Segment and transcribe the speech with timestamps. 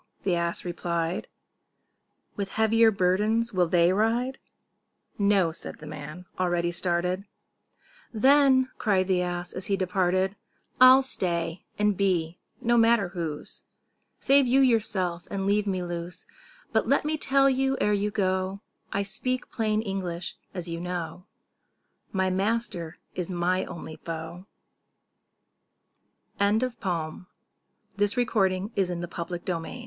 [0.23, 1.27] the ass replied;
[2.35, 4.39] "With heavier burdens will they ride?"
[5.19, 7.25] "No," said the man, already started.
[8.11, 10.35] "Then," cried the ass, as he departed
[10.79, 13.61] "I'll stay, and be no matter whose;
[14.19, 16.25] Save you yourself, and leave me loose
[16.73, 18.61] But let me tell you, ere you go,
[18.91, 21.27] (I speak plain English, as you know,)
[22.11, 24.47] My master is my only foe."
[26.39, 27.25] [Illustration: THE OLD MAN
[27.99, 29.77] AND THE ASS.] The Ass and his Masters.